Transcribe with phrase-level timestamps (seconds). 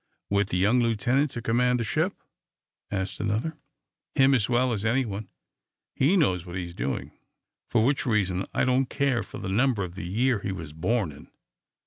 [0.31, 2.15] "With the young lieutenant to command the ship?"
[2.89, 3.55] asked another.
[4.15, 5.29] "Him as well as anyone.
[5.95, 7.11] He knows what he's doing,
[7.69, 11.11] for which reason I don't care for the number of the year he was born
[11.11, 11.29] in.